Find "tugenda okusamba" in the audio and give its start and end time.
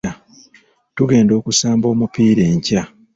0.95-1.85